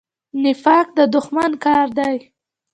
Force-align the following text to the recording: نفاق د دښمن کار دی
نفاق 0.43 0.87
د 0.97 0.99
دښمن 1.13 1.51
کار 1.65 1.87
دی 1.97 2.15